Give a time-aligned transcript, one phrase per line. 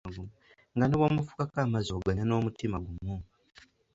[0.75, 3.15] Nga ne bw'omufukako amazzi oganywa n'omutima gumu!